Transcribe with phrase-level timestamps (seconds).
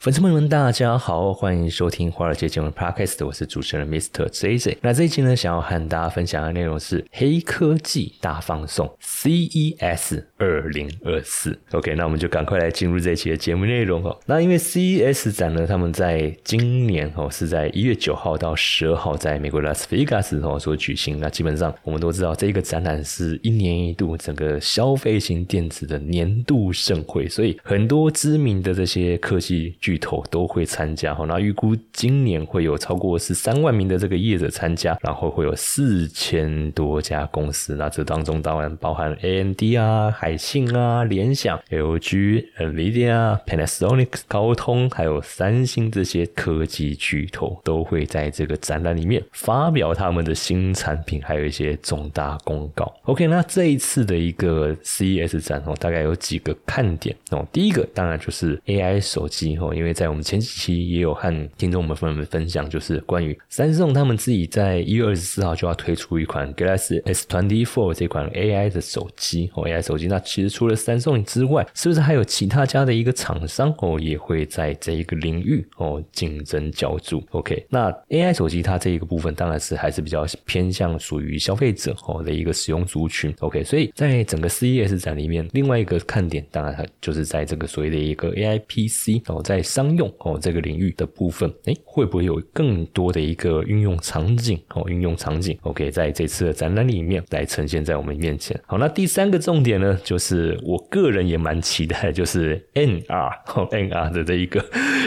[0.00, 4.26] 粉丝朋友们，大家好，欢迎收听华尔街见闻 Podcast，我是主持人 Mr.
[4.30, 4.78] JJ。
[4.80, 11.56] 那这一期呢，想要和大家分享的内容是黑科技大放送 CES 二零二四。
[11.70, 14.18] OK，那我们就赶快来进入这一期的节目内容哦。
[14.26, 21.20] 那因为 CES 展呢，他们在今年哦是在一月九号到十二号在美国拉斯维加斯哦所举行。
[21.20, 29.60] 那基本上我们都知道，这个展览是一年一度整个消费型电子的年度盛会，所以很多知名的这些科技。
[29.78, 52.94] 巨头都会参加哈，那预估今年会有超过十三万名的这个业者参加，然后会有四千多家公司，那这当中当然包含 AMD 啊、海信啊、联想、LG、NVIDIA、Panasonic、高通，还有三星这些科技巨头都会在这个展览里面发表他们的新产品，还有一些重大公告。
[53.06, 59.74] OK，那这一次的一个 CES 展哦，大概有几个看点哦，第一个当然就是 AI 手机哦。
[59.74, 70.06] 因为在我们前几期也有和听众们朋友们分享，就是关于三星他们自己在一月二十四号就要推出一款 Galaxy S Twenty Four 这款 AI 的手机哦，AI 手机。
[70.06, 83.34] 那其实除了三送之外，是不是还有其他家的一个厂商哦，也会在这一个领域哦竞争角逐？OK，那 AI 手机它这一个部分当然是还是比较偏向属于消费者哦的一个使用族群。
[83.40, 94.84] OK，所以在整个 CES 展里面，另外一个看点当然它就是在这个所谓的一个 AI PC 哦，在商用哦这个领域的部分，哎，会不会有更多的一个运用场景哦？
[94.88, 98.58] 运用场景，OK，在这次的展览里面来呈现在我们面前。
[98.66, 104.60] 好，那第三个重点呢，就是我个人也蛮期待，就是 NR 哦 NR 的这一个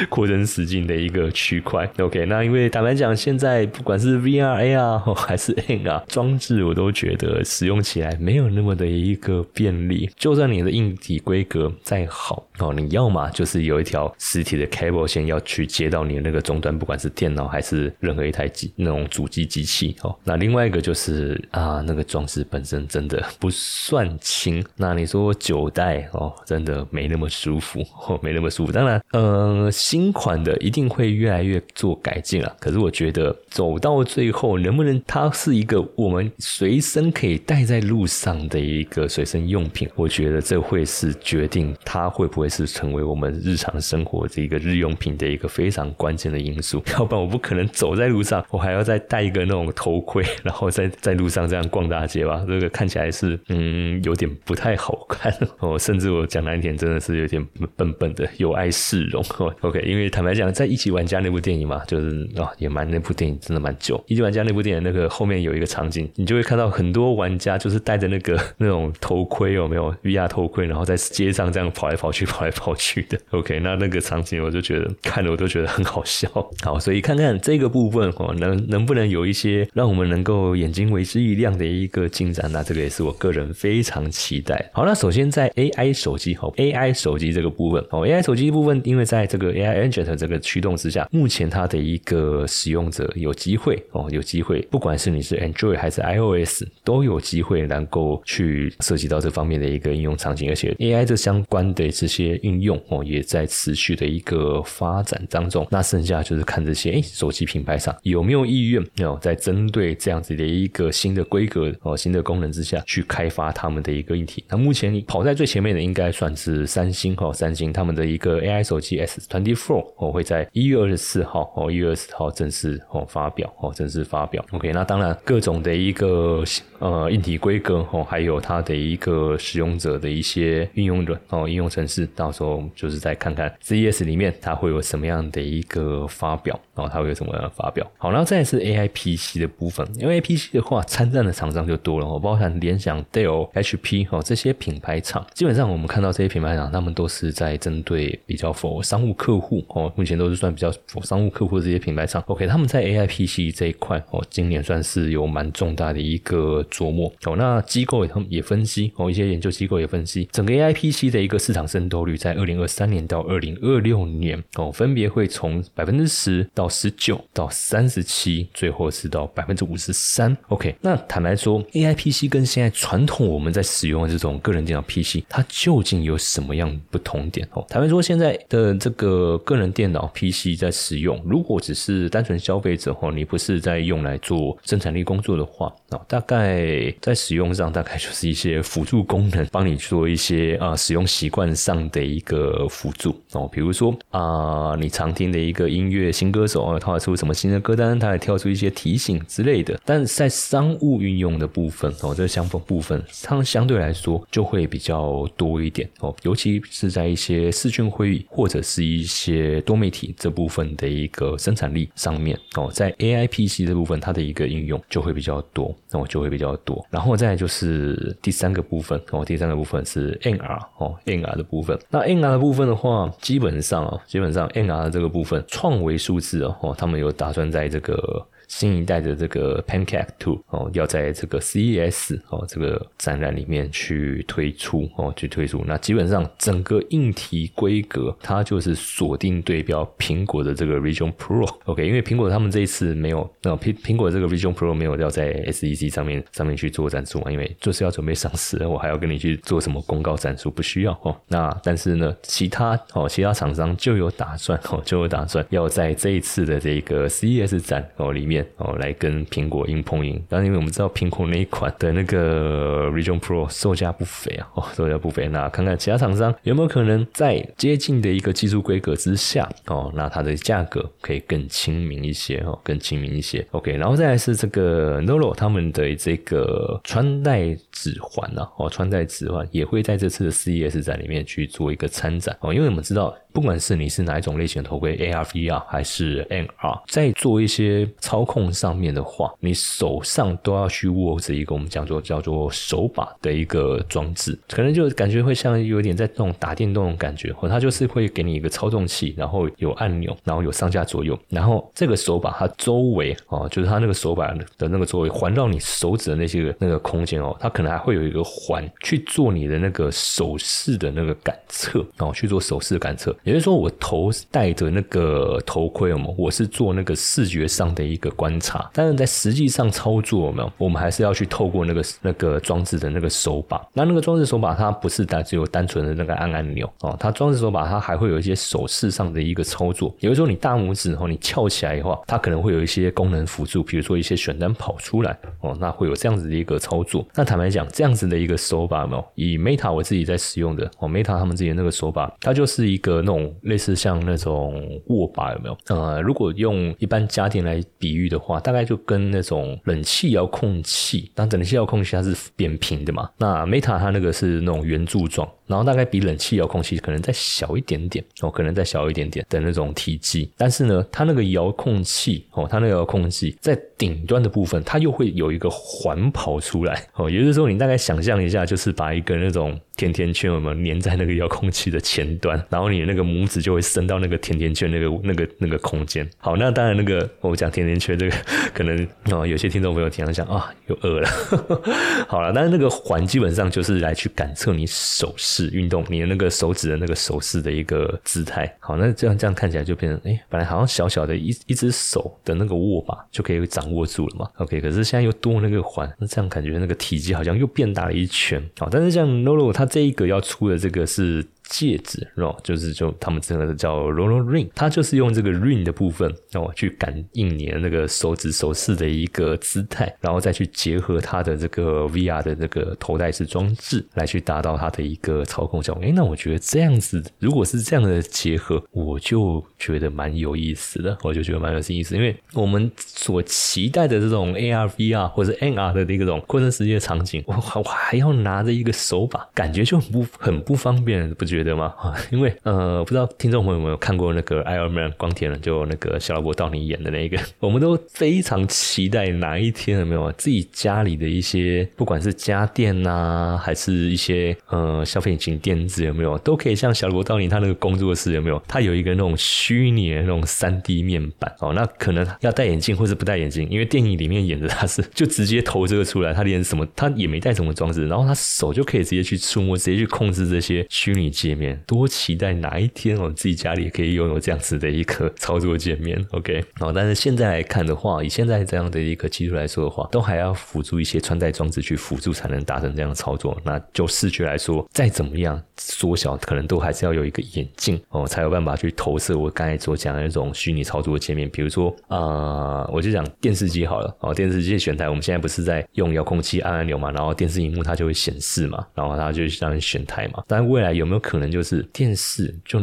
[0.09, 1.86] 扩增实境的一个区块。
[2.00, 10.09] OK，那因为坦白讲，现在不管是 VR、AR 还是 NR 装置，我都觉得使用起来没有那么的一个便利。
[10.16, 14.53] 就算你的硬体规格再好哦，你要么就是有一条实体。
[14.53, 20.16] 的 cable 线要去接到你的那个终端，不管是电脑还是任何一台机那种主机机器哦。
[20.24, 24.64] 那另外一个就是啊，那个装置本身真的不算轻。
[24.78, 28.72] 那你说九代哦，真的没那么舒服 哦，没那么舒服。
[28.72, 32.56] 当然，呃，新款的一定会越来越做改进了。
[32.59, 39.88] 可是我觉得走到最后，能不能它是一个我们随身可以带在路上的一个随身用品？
[39.96, 44.53] 我觉得这会是决定它会不会是成为我们日常生活的一个。
[44.64, 52.46] 日用品的一个非常关键的因素， 要不然我不可能走在路上，我还要再戴一个那种头盔， 然后在在路上这样逛大街吧。
[52.48, 57.42] 这个看起来是嗯有点不太好看哦，甚至我讲难听，真的是有点
[57.78, 59.24] 笨笨的，有碍市容。
[59.62, 64.04] OK，因为坦白讲，在一起玩家那部电影嘛，就是啊也蛮那部电影真的蛮久。
[64.08, 73.18] 一起玩家那部电影那个后面有一个场景，你就会看到很多玩家就是戴着那个那种头盔，有没有 VR 头盔，然后在街上这样跑来跑去，跑来跑去的。
[73.32, 74.34] OK，那那个场景。
[74.44, 76.28] 我就觉得看了我都觉得很好笑，
[76.64, 82.52] 好，所以看看这个部分哦，能能不能有一些让我们能够眼睛为之一亮的一个进展？
[82.52, 84.62] 那这个也是我个人非常期待。
[84.72, 104.62] 好，那首先在 AI 手机哦，AI 手机这个部分哦，AI 手机部分，因为在这个 AI Engine 这个驱动之下，目前它的一个使用者有机会哦，有机会，不管是你是 Android 还是 iOS，都有机会能够去涉及到这方面的一个应用场景，而且 AI 这相关的这些应用哦，也在持续的一个。
[104.66, 114.44] 发展当中，那剩下就是看这些哎，手机品牌上有没有意愿哦，在针对这样子的一个新的规格哦、新的功能之下去开发他们的一个议题。
[114.53, 124.46] 那目前你跑在最前面的应该算是三星哦，三星他们的一个 AI 手机 S Twenty Four 哦，会在一月二十四号哦，一月二十号正式哦发表哦，正式发表。
[124.52, 126.44] OK，那当然各种的一个
[126.78, 134.31] 呃硬体规格哦，还有它的一个使用者的一些应用的哦应用程式，到时候就是再看看 CES 里面。
[134.40, 136.59] 它会有什么样的一个发表？
[136.75, 137.90] 然后它会有什么样的发表？
[137.97, 139.88] 好，然后再是 A I P C 的部分。
[139.97, 145.25] 因为 A P C 的话，参战的厂商就多了哦，包含联想、Dell、H P 哦这些些品牌厂。
[145.34, 152.23] 基本上我们看到这些品牌厂，他们都是在针对比较否商务客户哦，目前都是算比较否商务客户的这些品牌厂。
[152.28, 157.11] OK，他们在 A I P C 这一块哦，今年算是有蛮重大的一个琢磨。
[157.25, 170.35] 哦，那机构也他们也分析哦，一些研究机构也分析，整个 A I P C 的一个市场渗透率在二零二三年到二零二六年哦，分别会从百分之十到十九到三十七，最后是到百分之五十三。
[170.49, 177.47] OK，那坦白说，A I P C 跟现在传统我们在使用的这种个人电脑 PC，它究竟有什么样不同点？
[177.53, 199.79] 哦，坦白说，现在的这个个人电脑 PC 在使用，如果只是单纯消费者哦，你不是在用来做生产力工作的话，哦，大概在使用上，大概就是一些辅助功能，帮你做一些啊使用习惯上的一个辅助哦，比如说啊，你常听的一个音乐新歌手啊，他出什么新的歌单，他还跳出一些提醒之类的。
[199.84, 216.85] 但在商务运用的部分哦，这相部分，它相对来说就会比较多一点哦，尤其是在一些视讯会议或者是一些多媒体这部分的一个生产力上面哦，在 A I P C 这部分，它的一个应用就会比较多，那我就会比较多。
[216.90, 221.78] 然后再就是第三个部分哦，第三个部分是 N R 哦，N R 的部分。
[221.90, 228.26] 那 N R 的部分的话，基本上啊，基本上 N R 的这个部分创维数字哦，他们有打算在这个。
[228.55, 235.64] 新一代的这个 Pancake Two 哦，要在这个 CES 哦这个展览里面去推出哦，去推出。
[235.66, 241.50] 那基本上整个硬体规格，它就是锁定对标苹果的这个 Vision Pro。
[241.66, 251.20] OK，因为苹果他们这一次没有，那苹苹果这个 Vision Pro 没有要在 SEC 上面上面去做展出嘛，因为就是要准备上市， 我还要跟你去做什么公告展出，不需要哦。
[251.28, 258.42] 那但是呢，其他哦其他厂商就有打算哦，就有打算要在这一次的这个 CES 展哦里面。
[258.57, 273.45] 哦，来跟苹果硬碰硬，但是因为我们知道苹果那一款的那个 Region Pro 售价不菲啊， 哦，售价不菲，那看看其他厂商有没有可能在接近的一个技术规格之下，哦，那它的价格可以更亲民一些，哦，更亲民一些。
[273.51, 283.13] OK，然后再来是这个 Nolo 他们的这个穿戴指环啊，哦，穿戴指环也会在这次的 CES 展里面去做一个参展，哦，因为我们知道。
[283.34, 313.15] 不管是你是哪一种类型的头盔，AR、VR 还是 N R，在做一些操控上面的话，你手上都要去握着一个我们讲做叫做手把的一个装置，可能就感觉会像有点在那种打电动的感觉，哦它就是会给你一个操纵器，然后有按钮，然后有上下左右，然后这个手把它周围哦，就是它那个手把的那个周围环绕你手指的那些那个空间哦，它可能还会有一个环去做你的那个手势的那个感测哦，去做手势感测。
[313.24, 323.62] 也就是说，我头戴着那个头盔，我们我是做那个视觉上的一个观察，但是在实际上操作，没有，我们还是要去透过那个那个装置的那个手把。
[323.74, 329.89] 那那个装置手把，它不是单只有单纯的那个按按钮哦，它装置手把它还会有一些手势上的一个操作。
[330.00, 337.06] 比如说你大拇指哦，你翘起来的话，它可能会有一些功能辅助，比如说一些选单跑出来哦，那会有这样子的一个操作。
[337.15, 343.34] 那坦白讲，这样子的一个手把，没有以 Meta 我自己在使用的哦，Meta 他们自己的那个手把，它就是一个那种。
[343.44, 345.58] 类似像那种握把有没有？
[345.68, 355.29] 呃，如果用一般家电来比喻的话，大概就跟那种冷气遥控器，当冷气遥控器它是扁平的嘛，那 Meta 它那个是那种圆柱状。
[355.46, 376.10] 然后大概比冷气遥控器可能再小一点点哦，可能再小一点点的那种体积，但是呢，它那个遥控器哦，它那个遥控器在顶端的部分，它又会有一个环跑出来哦，也就是说，你大概想象一下，就是把一个那种甜甜圈，我们粘在那个遥控器的前端，然后你那个拇指就会伸到那个甜甜圈那个那个那个空间。
[376.17, 378.15] 好，那当然那个我讲甜甜圈这个，
[378.53, 381.10] 可能哦，有些听众朋友听了想啊，又饿了。
[382.07, 385.50] 好了，但是那个环基本上就是来去感测你手势。
[385.53, 401.25] 运动，你的那个手指的那个手势的一个姿态，好，那这样这样看起来就变成，哎，本来好像小小的一一只手的那个握把就可以掌握住了嘛，OK，可是现在又多那个环，那这样感觉那个体积好像又变大了一圈，好，但是像 Nolo 它这一个要出的这个是。
[401.53, 415.83] 戒指哦，就是就他们这个叫 Roll Ring，它就是用这个 ring 的部分哦去感应你的那个手指手势的一个姿态，然后再去结合它的这个 VR 的这个头戴式装置，来去达到它的一个操控效果。
[415.83, 431.25] 哎，那我觉得这样子，如果是这样的结合，我就觉得蛮有意思的，我就觉得蛮有意思，因为我们所期待的这种 AR、VR 或者 NR 的那种扩增实际的场景，我我还要拿着一个手把，感觉就很不很不方便，不？
[431.33, 431.73] 觉得对吗？
[432.12, 448.41] 因为呃，不知道听众朋友有没有看过那个 Iron Man 光铁人，就那个小萝卜道尼演的那个， 我们都非常期待哪一天有没有自己家里的一些，不管是家电呐，还是一些呃消费型电子有没有，都可以像小萝卜道尼他那个工作室有没有？
[448.47, 461.03] 他有一个那种虚拟的那种三 D 面板哦，那可能要戴眼镜或是不戴眼镜，因为电影里面演的他是 就直接投这个出来，他连什么他也没带什么装置，然后他手就可以直接去触摸，直接去控制这些虚拟。
[461.27, 466.03] 界面，多期待哪一天我们自己家里可以拥有这样子的一个操作界面。
[466.12, 473.39] OK，哦，但是现在来看的话，以现在这样的一个技术来说的话，都还要辅助一些穿戴装置去辅助才能达成这样的操作。
[473.44, 481.30] 那就视觉来说，再怎么样缩小，可能都还是要有一个眼镜哦，才有办法去投射我刚才所讲的那种虚拟操作界面。
[481.30, 490.24] 比如说啊，我就讲电视机好了哦，电视机选台，我们现在不是在用遥控器按按钮嘛，然后电视荧幕它就会显示嘛，然后它就让你选台嘛。
[490.27, 492.60] 但未来有没有可可能就是电视就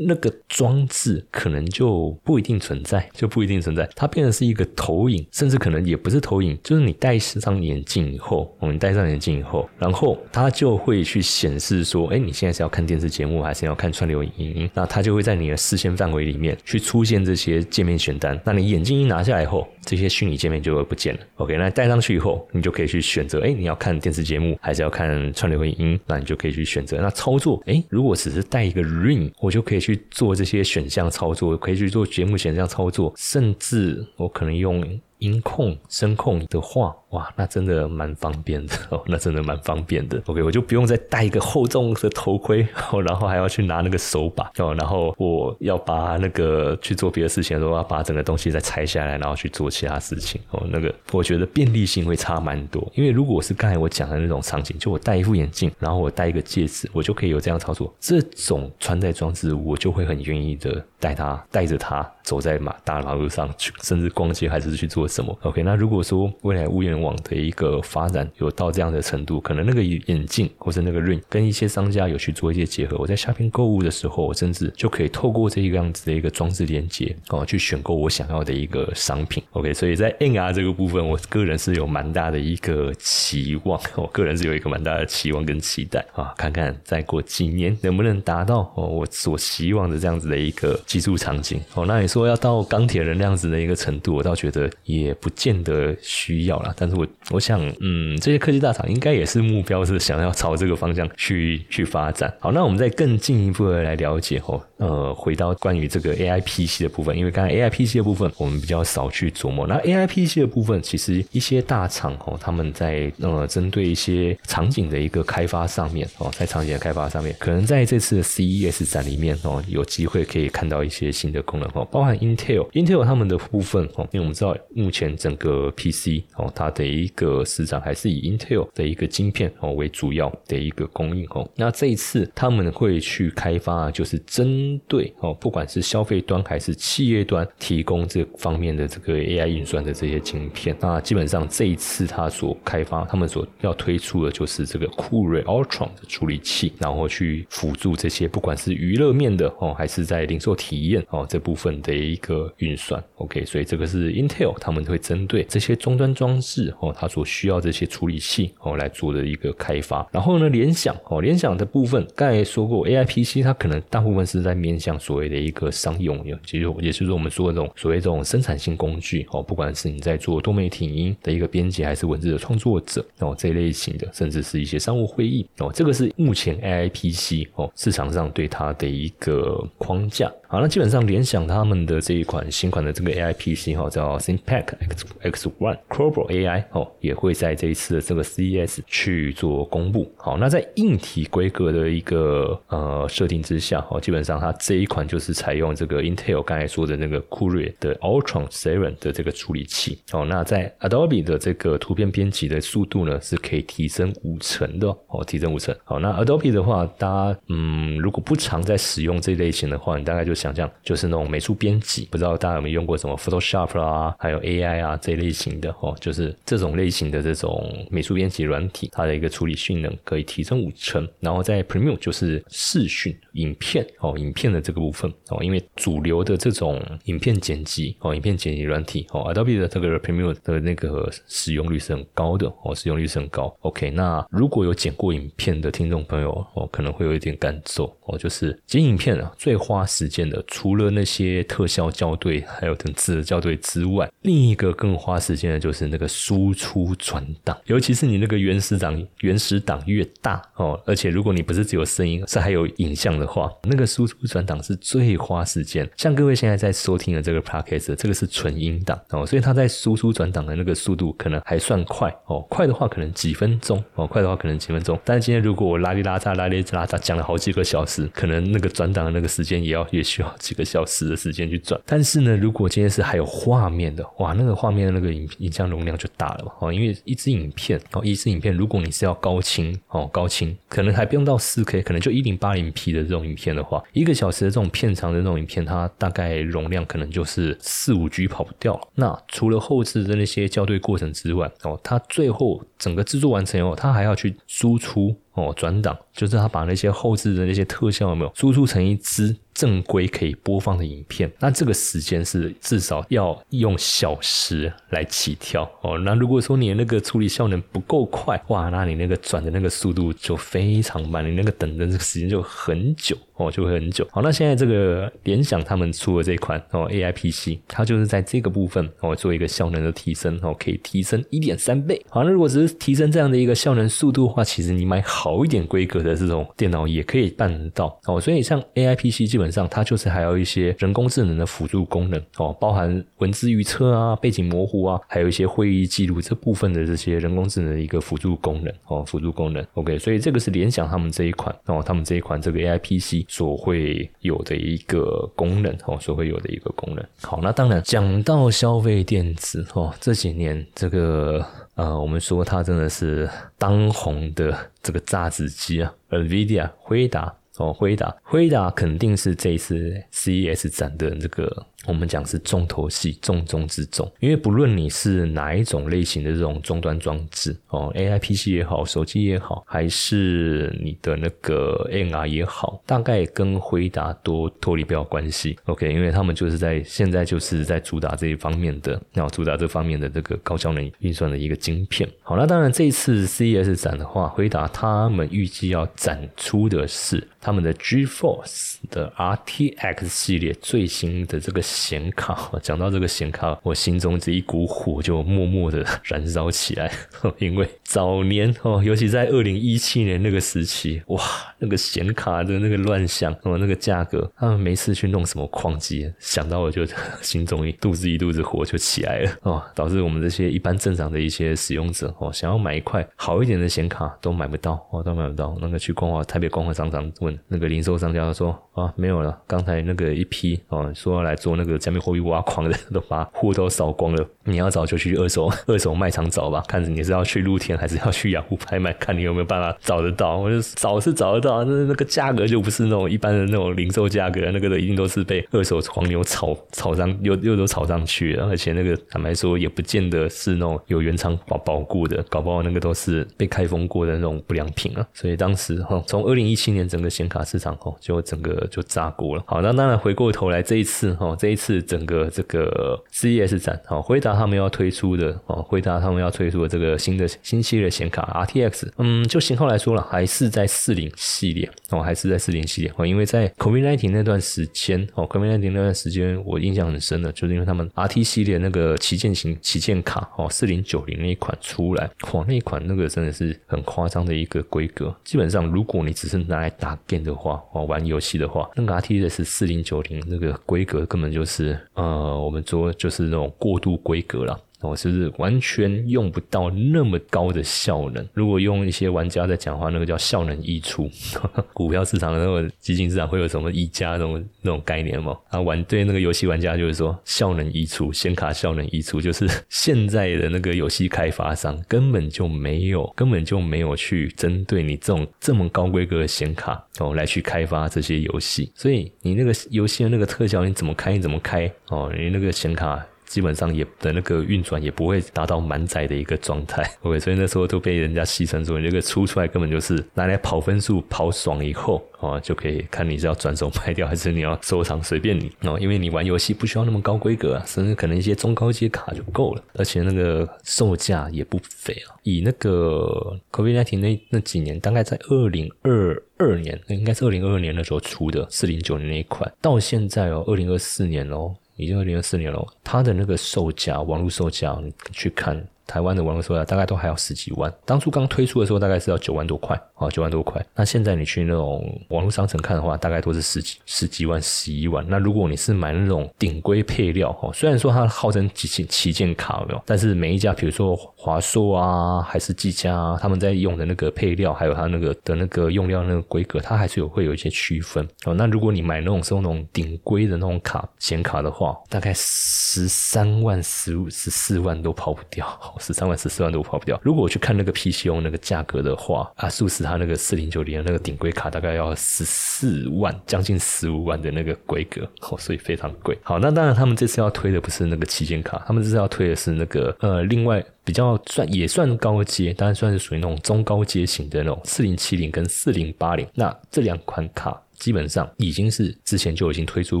[0.06, 14.70] 那个装置可能就不一定存在，就不一定存在，它变成是一个投影，甚至可能也不是投影，就是你戴上眼镜以后，我们戴上眼镜以后，然后它就会去显示说，哎，你现在是要看电视节目还是要看串流影音？
[14.72, 18.40] 那它就会在你的视线范围里面去出现这些界面选单。
[18.46, 21.20] 那你眼镜一拿下来后，这些虚拟界面就会不见了。
[21.36, 26.00] OK，那戴上去以后，你就可以去选择，哎，你要看电视节目还是要看串流影音？
[26.06, 26.94] 那你就可以去选择。
[27.02, 34.82] 那操作，哎，如果只是带一个 ring，我就可以去做这些选项操作，可以去做节目选项操作，甚至我可能用
[35.24, 36.94] 音控、声控的话。
[37.10, 40.20] 哇，那真的蛮方便的 哦，那真的蛮方便的。
[40.26, 42.66] OK，我就不用再戴一个厚重的头盔，
[43.06, 50.60] 然后还要去拿那个手把哦，然后我要把那个去做别的事情的时候，要把整个东西再拆下来，然后去做其他事情哦。
[50.70, 57.94] 那个我觉得便利性会差蛮多，因为如果是刚才我讲的那种场景，就我戴一副眼镜，然后我戴一个戒指，我就可以有这样操作。
[58.00, 65.38] 这种穿戴装置，我就会很愿意的带它，带着它走在马大马路上去，甚至逛街还是去做什么。
[65.42, 72.96] OK，那如果说未来物联网的一个发展有到这样的程度，可能那个眼镜或者那个 ring 跟一些商家有去做一些结合。
[72.98, 79.42] 我在下边购物的时候，我甚至就可以透过这个样子的一个装置连接哦，去选购我想要的一个商品。
[79.52, 91.84] OK，所以在 NR 这个部分，我个人是有蛮大的一个期望， 我个人是有一个蛮大的期望跟期待啊，看看再过几年能不能达到哦我所希望的这样子的一个技术场景哦。
[91.86, 97.06] 那你说要到钢铁人那样子的一个程度，我倒觉得也也不见得需要了，但是我。
[97.30, 102.32] 我想，嗯，这些科技大厂应该也是目标是想要朝这个方向去去发展。
[102.38, 109.66] 好，那我们再更进一步的来了解哦，呃，回到关于这个 A I P C 的部分，因为刚才 A I P C 的部分我们比较少去琢磨。
[109.66, 128.68] 那 A I P C 的部分，其实一些大厂哦，他们在呃针对一些场景的一个开发上面哦，在场景的开发上面，可能在这次的 C E S 展里面哦，有机会可以看到一些新的功能哦，包含 Intel，Intel 他们的部分哦，因为我们知道目前整个 P C 哦，它的一个市场还是以 Intel
[128.74, 131.48] 的一个晶片哦为主要的一个供应哦。
[131.56, 140.76] 那这一次他们会去开发，就是针对哦，不管是消费端还是企业端，提供这方面的这个 AI 运算的这些晶片。
[140.80, 153.02] 那基本上这一次他所开发，他们所要推出的就是这个酷睿 Ultra 的处理器，然后去辅助这些不管是娱乐面的哦，还是在零售体验哦这部分的一个运算。
[153.16, 157.08] OK，所以这个是 Intel 他们我们会针对这些终端装置哦，它。
[157.14, 180.28] 所需要这些处理器哦来做的一个开发，然后呢，联想哦，联想的部分刚才说过，A I P C 它可能大部分是在面向所谓的一个商用，其实也就是说我们说的这种所谓这种生产性工具哦，不管是你在做多媒体音的一个编辑，还是文字的创作者哦这一类型的，甚至是一些商务会议哦，这个是目前 A I P C 哦市场上对它的一个框架。
[180.46, 186.64] 好，那基本上联想他们的这一款新款的这个 A I P C 哈，叫 ThinkPad X X One c o b r a AI
[186.72, 186.90] 哦。
[187.00, 190.10] 也会在这一次的这个 CES 去做公布。
[190.16, 199.98] 好，那在硬体规格的一个呃设定之下，哦，基本上它这一款就是采用这个 Intel 刚才说的那个酷睿的 Ultra Seven 的这个处理器。
[200.12, 205.74] 哦，那在 Adobe 的这个图片编辑的速度呢，是可以提升五成的哦，提升五成。
[205.84, 216.94] 好，那 Adobe 的话，大家嗯，如果不常在使用这类型的话，你大概就想象就是那种美术编辑，不知道大家有没有用过什么 Photoshop 啊，还有 AI 啊这一类型的哦，就是这种类。
[216.94, 233.52] 型的这种美术编辑软体，它的一个处理性能可以提升五成，然后在 Premiere 就是视讯影片哦，影片的这个部分哦，因为主流的这种影片剪辑哦，影片剪辑软体哦，Adobe 的这个 Premiere 的那个使用率是很高的哦，使用率是很高。
[233.62, 255.88] OK，那如果有剪过影片的听众朋友哦，可能会有一点感受哦，就是剪影片啊，最花时间的除了那些特效校对还有等次的校对之外，另一个更花时间的就是那个输出转档，尤其是你那个原始档原始档越大哦，而且如果你不是只有声音，是还有影像的话，那个输出转档是最花时间。
[255.96, 264.98] 像各位现在在收听的这个 podcast，这个是纯音档哦，所以它在输出转档的那个速度可能还算快哦，快的话可能几分钟哦，快的话可能几分钟。
[265.04, 271.80] 但是今天如果我拉里拉扎拉里拉扎讲了好几个小时，可能那个转档的那个时间也要也需要几个小时的时间去转。
[271.84, 288.80] 但是呢，如果今天是还有画面的，哇，那个画面的那个影影像容量就大了嘛哦，因为一支影片哦，一支影片，如果你是要高清哦，高清可能还不用到四 K，可能就一零八零 P 的这种影片的话，一个小时的这种片长的这种影片，它大概容量可能就是四五 G 跑不掉了。
[288.94, 299.36] 那除了后置的那些校对过程之外哦，它最后整个制作完成以后，它还要去输出哦，转档，就是他把那些后置的那些特效有没有输出成一支。
[299.54, 305.96] 正规可以播放的影片，那这个时间是至少要用小时来起跳哦。
[305.98, 314.04] 那如果说你那个处理效能不够快，哇，那你那个转的那个速度就非常慢，你那个等的这个时间就很久哦，就会很久。
[314.10, 322.04] 好，那现在这个联想他们出的这款哦 AI PC，它就是在这个部分哦做一个效能的提升哦，可以提升一点三倍。
[322.08, 328.20] 好，那如果只是提升这样的一个效能速度的话，其实你买好一点规格的这种电脑也可以办得到哦。
[328.20, 329.38] 所以像 AI PC 基。
[329.44, 339.62] 本上它就是还有一些人工智能的辅助功能哦，包含文字预测啊、背景模糊啊，还有一些会议记录这部分的这些人工智能的一个辅助功能哦，辅助功能。
[339.74, 347.04] OK，所以这个是联想他们这一款哦，他们这一款这个 AI PC 所会有的一个功能哦，所会有的一个功能。
[347.22, 353.28] 好，那当然讲到消费电子哦，这几年这个呃，我们说它真的是
[353.58, 357.34] 当红的这个榨汁机啊，NVIDIA 辉达。
[357.56, 361.64] 哦，辉达，辉达肯定是这一次 CES 展的这个。
[361.86, 364.10] 我们讲是重头戏，重中之重。
[364.20, 375.58] 因为不论你是哪一种类型的这种终端装置哦，AI PC 也好，手机也好，还是你的那个 AR 也好，大概跟回答都脱离不了关系。
[375.66, 382.08] OK，因为他们就是在现在就是在主打这一方面的，然后主打这方面的这个高效能运算的一个晶片。
[382.22, 391.62] 好，那当然这一次 CES 展的话，回答他们预计要展出的是他们的 G Force 的 RTX 系列最新的这个。
[391.74, 396.90] 显卡， 讲到这个显卡，我心中这一股火就默默的燃烧起来。
[397.38, 401.20] 因为早年哦，尤其在二零一七年那个时期，哇，
[401.58, 406.86] 那个显卡的那个乱象哦，那个价格，他们没事去弄什么矿机，想到我就
[407.20, 415.56] 心中一肚子一肚子火就起来了哦，导致我们这些一般正常的一些使用者哦，想要买一块好一点的显卡都买不到哦，都买不到。
[415.60, 421.63] 那个去光华台北光华商场问那个零售商家说啊，没有了，刚才那个一批哦，说要来做那。
[421.64, 430.36] 那个加密货币挖矿的都把货都扫光了，你要找就去二手二手卖场找吧，看着你是要去露天还是要去雅虎拍卖，看你有没有办法找得到。
[430.36, 445.06] 我就找是找得到，那那个价格就不是那种一般的那种零售价格，那个的一定都是被二手黄牛炒炒上又又都炒上去了，而且那个坦白说也不见得是那种有原厂保保固的，搞不好那个都是被开封过的那种不良品啊。
[445.14, 449.42] 所以当时哈，从二零一七年整个显卡市场哈就整个就炸锅了。
[449.46, 451.53] 好，那当然回过头来这一次哈这。
[451.54, 481.43] 一次整个这个 CES 展，哦，回答他们要推出的，哦，回答他们要推出的这个新的新系列显卡 RTX，嗯，就型号来说了，还是在四零系列，哦，还是在四零系列，哦，因为在 COVID-19 那段时间，哦，COVID-19 那段时间，我印象很深的，就是因为他们 RT 系列那个旗舰型旗舰卡，哦，四零九零那一款出来，哇，那一款那个真的是很夸张的一个规格，基本上如果你只是拿来打 game 的话，哦，玩游戏的话，那个 RT 的是四零九零那个规格根本就。
[481.44, 484.58] 就是呃，我们说就是那种过度规格了。
[484.84, 488.26] 哦，是不是完全用不到那么高的效能？
[488.34, 491.10] 如果用一些玩家在讲话，那个叫效能溢出。
[491.72, 495.34] 股票市场的那个基金市场会有什么溢价那种那种概念吗？
[495.48, 513.02] 啊，玩对那个游戏玩家就是说效能溢出，显卡效能溢出，就是 现在的那个游戏开发商根本就没有，根本就没有去针对你这种这么高规格的显卡哦来去开发这些游戏，所以你那个游戏的那个特效你怎么开你怎么开哦，你那个显卡。
[513.26, 532.14] 基本上也的那个运转也不会达到满载的一个状态， OK，所以那时候都被人家戏称说，你这个出出来根本就是拿来跑分数、跑爽以后 哦，就可以看你是要转手卖掉还是你要收藏，随便你哦，因为你玩游戏不需要那么高规格啊，甚至可能一些中高阶卡就够了，而且那个售价也不菲啊。
[532.22, 541.54] 以那个 COVID-19 那那几年，大概在二零二二年，那应该是二零二二年的时候出的四零九零那一款，到现在哦，二零二四年哦。
[541.76, 545.66] 已经二零二四年了，它的那个售价，网络售价，你去看。
[545.86, 550.64] 台湾的网络售价大概都还要十几万，当初刚推出的时候大概是要九万多块，啊，九万多块。
[550.74, 555.04] 那现在你去那种网络商城看的话，大概都是十几、十几万、十一万。
[555.08, 568.06] 那如果你是买那种顶规配料，哈，虽然说它号称旗舰旗舰卡有，但是每一家，比如说华硕啊，还是技嘉，他们在用的那个配料，还有它那个的那个用料那个规格，它还是有会有一些区分。
[568.24, 575.46] 哦，那如果你买那种是那种顶规的那种卡显卡的话，大概十三万、十五、十四万都跑不掉。
[575.78, 576.98] 十三万、十四万都跑不掉。
[577.02, 586.16] 如果我去看那个 PC 用那个价格的话，啊，数是它那个四零九零的那个顶规卡大概要十四万，将近十五万的那个规格， 哦，所以非常贵。
[586.22, 596.26] 好，那当然他们这次要推的不是那个旗舰卡，他们这次要推的是那个呃，另外比较算也算高阶，当然算是属于那种中高阶型的那种四零七零跟四零八零。
[596.34, 597.60] 那这两款卡。
[597.76, 600.00] 基本上已经是之前就已经推出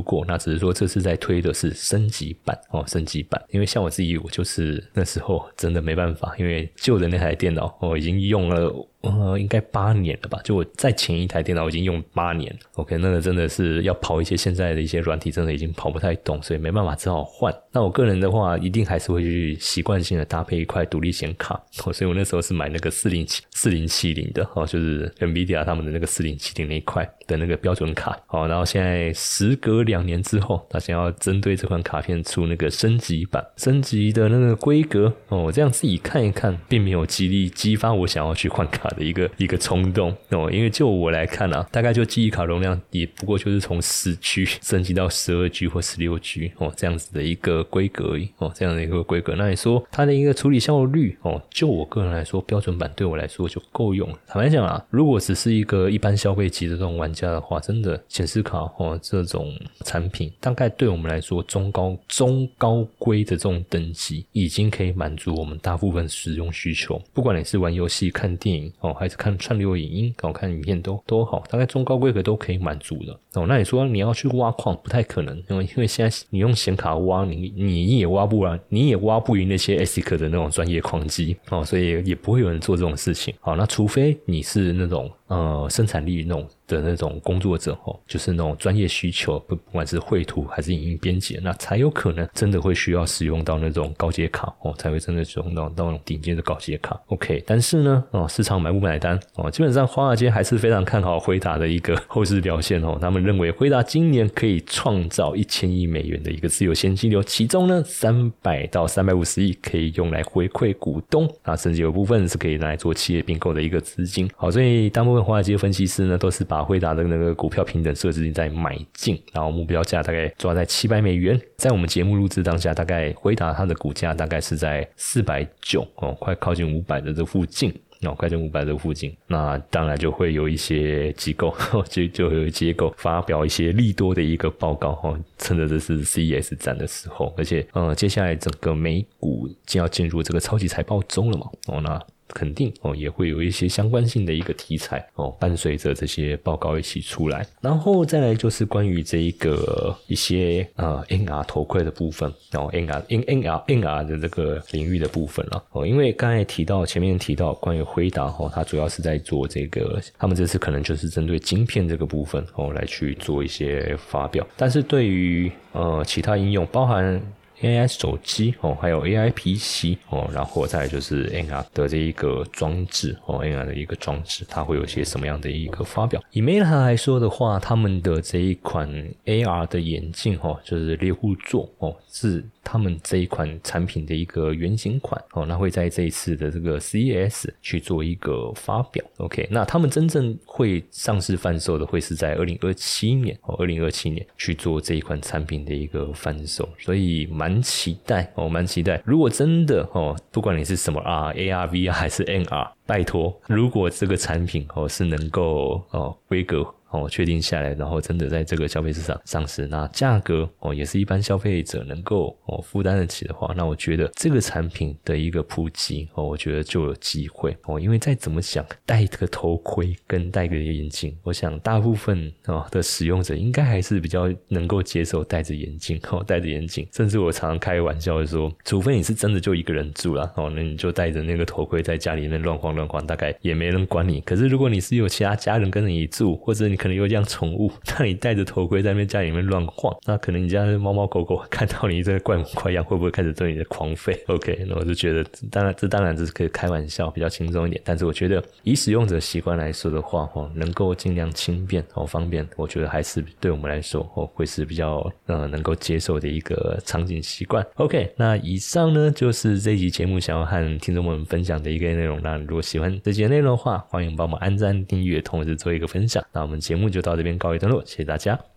[0.00, 3.42] 过，那只是说这次在推的是升级版哦，升级版。
[3.50, 8.72] 因为像我自己，我就是那时候真的没办法，因为旧的那台电脑我已经用了。
[9.04, 10.40] 呃，应该八年了吧？
[10.44, 17.54] 就我在前一台电脑已经用八年，OK，那个真的是要跑一些现在的一些软体，真的已经跑不太动，所以没办法，只好换。
[17.72, 28.18] 那我个人的话，一定还是会去习惯性的搭配一块独立显卡， 所以我那时候是买那个四零七四零七零的哦，就是 NVIDIA 他们的那个四零七零那一块的那个标准卡。
[28.26, 38.88] 好，然后现在时隔两年之后，他想要针对这款卡片出那个升级版，升级的那个规格哦，我这样自己看一看，并没有激励激发我想要去换卡。
[38.94, 49.34] 的一个一个冲动哦，因为就我来看啊，大概就记忆卡容量也不过就是从十 G 升级到十二 G 或十六 G 哦这样子的一个规格哦，这样的一个规格。
[49.36, 54.18] 那你说它的一个处理效率哦，就我个人来说，标准版对我来说就够用了。
[54.26, 59.52] 坦白讲啊，如果只是一个一般消费级的这种玩家的话，真的显示卡哦这种
[59.84, 67.00] 产品，大概对我们来说中高中高规的这种等级，已经可以满足我们大部分使用需求。
[67.12, 68.72] 不管你是玩游戏、看电影。
[68.84, 73.18] 哦，还是看串流影音，哦，看影片都都好，大概中高规格都可以满足的。
[73.40, 83.34] 哦，那你说你要去挖矿，不太可能，因为因为现在你用显卡挖，你你也挖不完，你也挖不赢那些 ASIC 的那种专业矿机，哦，所以也不会有人做这种事情。
[83.40, 85.10] 好，那除非你是那种。
[85.28, 97.00] 呃，生产力那种的那种工作者哦，就是那种专业需求，不不管是绘图还是影音编辑，那才有可能真的会需要使用到那种高阶卡哦，才会真的使用到那种顶尖的高阶卡。
[97.06, 99.50] OK，但是呢，哦，市场买不买单哦？
[99.50, 102.98] 基本上华尔街还是非常看好辉达的一个后市表现哦。
[103.00, 114.28] 他们认为辉达今年可以创造一千亿美元的一个自由现金流，其中呢，三百到三百五十亿可以用来回馈股东，啊，甚至有部分是可以拿来做企业并购的一个资金。
[114.36, 115.04] 好，所以当。
[115.04, 121.40] 部分华尔街分析师呢，都是把惠达的那个股票平等设置在买进，然后目标价大概抓在七百美元。
[121.56, 127.72] 在我们节目录制当下，大概惠达它的股价大概是在四百九哦，快靠近五百的这附近
[128.02, 129.16] 哦，快近五百这附近。
[129.26, 131.54] 那当然就会有一些机构
[131.88, 142.00] 就就会有机构发表一些利多的一个报告哦，趁着这是 CES 展的时候，而且呃，接下来整个美股就要进入这个超级财报周了嘛哦，那。
[142.28, 147.46] 肯定哦，也会有一些相关性的一个题材哦，伴随着这些报告一起出来。
[147.60, 167.20] 然后再来就是关于这一个一些呃 NR 头盔的部分然哦，NR N NR NR 的这个领域的部分了哦，因为刚才提到前面提到关于辉达哦，它主要是在做这个，他们这次可能就是针对晶片这个部分哦来去做一些发表，但是对于呃其他应用，包含。
[167.60, 176.22] AI 手机哦，还有 AI PC 哦，然后再就是 AR 的这一个装置哦，AR 的一个装置，它会有些什么样的一个发表？
[176.32, 178.88] 以 Meta 来说的话，他们的这一款
[179.24, 182.44] AR 的眼镜哦，就是猎户座哦，是。
[182.66, 189.04] 他们这一款产品的一个原型款哦，那会在这一次的这个 CES 去做一个发表。
[189.18, 199.00] OK，那他们真正会上市贩售的会是在二零二七年哦，二零二七年去做这一款产品的一个贩售，所以蛮期待哦，蛮期待。
[199.04, 206.66] 如果真的哦，不管你是什么 R、AR、VR 还是 NR，拜托，如果这个产品哦是能够哦规格。
[206.94, 234.20] 哦，确定下来，然后真的在这个消费市场上市，那价格哦也是一般消费者能够哦负担得起的话，那我觉得这个产品的一个普及哦，我觉得就有机会哦，因为再怎么想戴个头盔跟戴个眼镜，我想大部分哦的使用者应该还是比较能够接受戴着眼镜哦，戴着眼镜，甚至我常常开玩笑的说，除非你是真的就一个人住了哦，那你就戴着那个头盔在家里面乱晃乱晃，大概也没人管你。
[234.20, 244.14] 可是如果你是有其他家人跟你住，或者你可能有养宠物， 那你戴着头盔在那边家里面乱晃，那可能你家的猫猫狗狗看到你这个怪模怪样，会不会开始对你的狂吠？
[244.28, 247.80] OK，那我就觉得，当然这当然只是可以开玩笑，比较轻松一点。
[247.86, 257.66] 但是我觉得以使用者习惯来说的话，哦，能够尽量轻便哦方便，我觉得还是对我们来说哦会是比较呃能够接受的一个场景习惯。
[257.76, 262.20] OK，那以上呢就是这集节目想要和听众们分享的一个内容。
[262.22, 266.22] 那如果喜欢这节内容的话，欢迎帮忙按赞、订阅，同时做一个分享。
[266.30, 268.53] 那我们节目就到这边告一段落，谢谢大家。